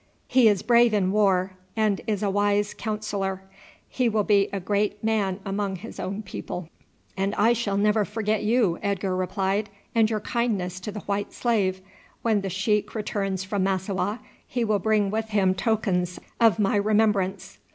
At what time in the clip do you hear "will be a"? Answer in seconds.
4.09-4.59